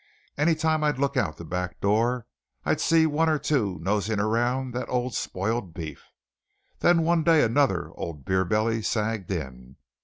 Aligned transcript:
Any 0.35 0.55
time 0.55 0.83
I'd 0.83 0.97
look 0.97 1.15
out 1.15 1.37
the 1.37 1.45
back 1.45 1.79
door 1.79 2.25
I'd 2.65 2.81
see 2.81 3.05
one 3.05 3.29
or 3.29 3.37
two 3.37 3.77
nosing 3.83 4.19
around 4.19 4.73
that 4.73 4.89
old 4.89 5.13
spoiled 5.13 5.75
beef. 5.75 6.05
Then 6.79 7.03
one 7.03 7.23
day 7.23 7.43
another 7.43 7.91
old 7.93 8.25
beer 8.25 8.43
belly 8.43 8.81
sagged 8.81 9.29
in. 9.29 9.75